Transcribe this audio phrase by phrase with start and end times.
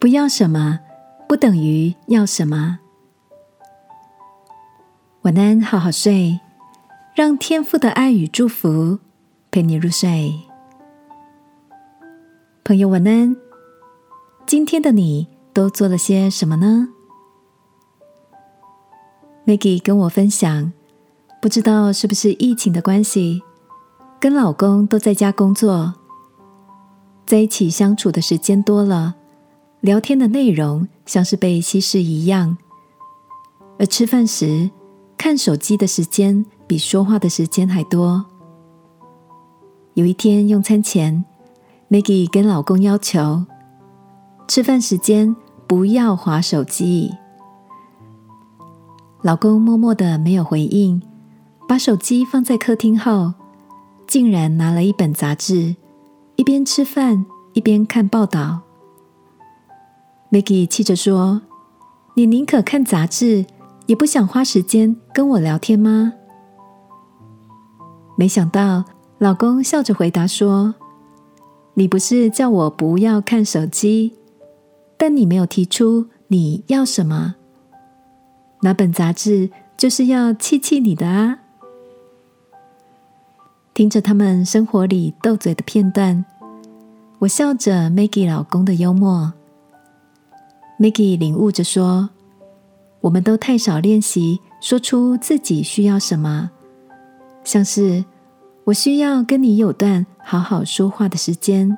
[0.00, 0.80] 不要什么，
[1.28, 2.78] 不等于要什么。
[5.20, 6.40] 晚安，好好睡，
[7.14, 8.98] 让天父的爱与祝福
[9.50, 10.40] 陪你入睡。
[12.64, 13.36] 朋友，晚安。
[14.46, 16.88] 今天的你都做了些什么呢
[19.44, 20.72] ？Maggie 跟我分享，
[21.42, 23.42] 不知道是不是疫情的关系，
[24.18, 25.92] 跟老公都在家工作，
[27.26, 29.16] 在一起相处的时间多了。
[29.80, 32.58] 聊天的内容像是被稀释一样，
[33.78, 34.70] 而吃饭时
[35.16, 38.24] 看手机的时间比说话的时间还多。
[39.94, 41.24] 有一天用餐前
[41.88, 43.46] ，Maggie 跟老公要求
[44.46, 45.34] 吃饭时间
[45.66, 47.10] 不要划手机。
[49.22, 51.02] 老公默默的没有回应，
[51.66, 53.32] 把手机放在客厅后，
[54.06, 55.74] 竟然拿了一本杂志，
[56.36, 58.60] 一边吃饭一边看报道。
[60.30, 61.42] Maggie 气着说
[62.14, 63.44] ：“你宁可看杂志，
[63.86, 66.12] 也不想花时间跟我聊天吗？”
[68.16, 68.84] 没想到
[69.18, 70.76] 老公笑着回答说
[71.74, 74.14] ：“你不是叫我不要看手机，
[74.96, 77.34] 但你没有提出你要什么。
[78.62, 81.40] 哪本杂志就是要气气你的啊！”
[83.74, 86.24] 听着他们生活里斗嘴的片段，
[87.20, 89.32] 我笑着 Maggie 老公的幽默。
[90.80, 92.08] Maggie 领悟着说
[93.02, 96.50] ：“我们都太少练习说出自己需要什么，
[97.44, 98.02] 像是
[98.64, 101.76] 我需要跟你有段好好说话的时间，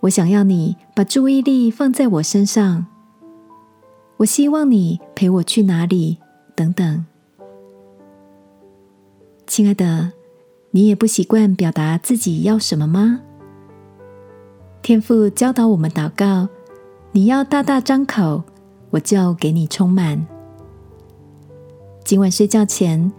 [0.00, 2.84] 我想要你把注意力放在我身上，
[4.18, 6.18] 我希望你陪我去哪里，
[6.54, 7.06] 等等。”
[9.48, 10.12] 亲爱的，
[10.72, 13.22] 你也不习惯表达自己要什么吗？
[14.82, 16.46] 天父教导我们祷告。
[17.12, 18.40] 你要大大张口，
[18.90, 20.24] 我就给你充满。
[22.04, 23.10] 今晚睡觉前，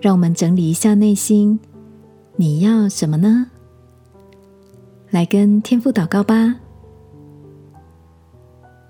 [0.00, 1.60] 让我们整理一下内心，
[2.36, 3.50] 你要什么呢？
[5.10, 6.56] 来跟天父祷告吧，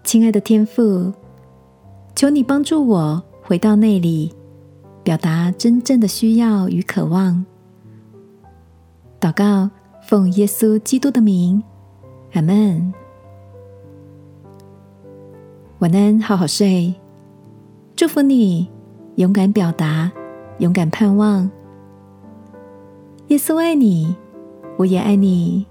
[0.05, 1.13] 亲爱的天父，
[2.15, 4.33] 求你帮助我回到内里，
[5.03, 7.45] 表达真正的需要与渴望。
[9.21, 9.69] 祷告，
[10.07, 11.61] 奉耶稣基督的名，
[12.35, 12.95] 阿门。
[15.81, 16.95] 晚安，好好睡。
[17.97, 18.69] 祝福你，
[19.17, 20.11] 勇敢表达，
[20.59, 21.51] 勇敢盼望。
[23.27, 24.15] 耶稣爱你，
[24.77, 25.67] 我也爱你。